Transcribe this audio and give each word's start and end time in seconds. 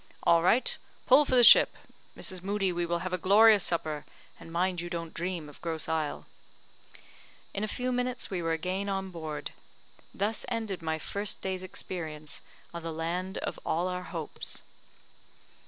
"All 0.23 0.41
right; 0.41 0.75
pull 1.05 1.25
for 1.25 1.35
the 1.35 1.43
ship. 1.43 1.75
Mrs. 2.17 2.41
Moodie, 2.41 2.71
we 2.71 2.87
will 2.87 2.97
have 3.05 3.13
a 3.13 3.19
glorious 3.19 3.63
supper, 3.63 4.03
and 4.39 4.51
mind 4.51 4.81
you 4.81 4.89
don't 4.89 5.13
dream 5.13 5.47
of 5.47 5.61
Grosse 5.61 5.87
Isle." 5.87 6.25
In 7.53 7.63
a 7.63 7.67
few 7.67 7.91
minutes 7.91 8.27
we 8.31 8.41
were 8.41 8.51
again 8.53 8.89
on 8.89 9.11
board. 9.11 9.51
Thus 10.11 10.43
ended 10.49 10.81
my 10.81 10.97
first 10.97 11.43
day's 11.43 11.61
experience 11.61 12.41
of 12.73 12.81
the 12.81 12.91
land 12.91 13.37
of 13.45 13.59
all 13.63 13.87
our 13.87 14.05
hopes. 14.05 14.63